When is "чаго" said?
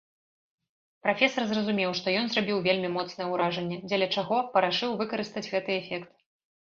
4.15-4.35